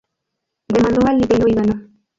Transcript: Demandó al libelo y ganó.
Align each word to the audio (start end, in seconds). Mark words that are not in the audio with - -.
Demandó 0.67 1.05
al 1.05 1.19
libelo 1.19 1.47
y 1.47 1.53
ganó. 1.53 1.73